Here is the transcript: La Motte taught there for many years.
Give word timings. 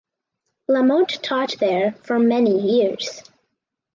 La 0.67 0.81
Motte 0.81 1.21
taught 1.21 1.57
there 1.59 1.91
for 1.91 2.17
many 2.17 2.59
years. 2.59 3.21